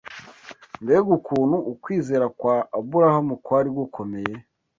[0.83, 4.33] Mbega ukuntu ukwizera kwa Aburahamu kwari gukomeye!